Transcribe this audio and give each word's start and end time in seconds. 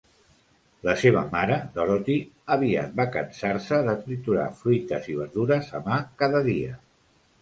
La 0.87 0.93
seva 1.01 1.21
mare 1.33 1.57
Dorothy 1.75 2.15
aviat 2.57 2.97
va 3.01 3.07
cansar-se 3.17 3.79
de 3.91 3.95
triturar 4.07 4.49
fruites 4.63 5.11
i 5.13 5.19
verdures 5.23 5.71
a 5.81 5.87
mà 5.91 6.01
cada 6.23 6.43
dia. 6.53 6.75